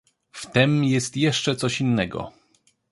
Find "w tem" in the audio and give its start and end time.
0.31-0.83